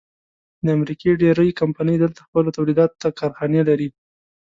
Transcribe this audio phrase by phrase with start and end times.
[0.65, 3.89] د امریکې ډېرۍ کمپنۍ دلته خپلو تولیداتو ته کارخانې لري.